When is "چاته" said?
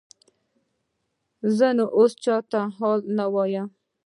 2.23-2.61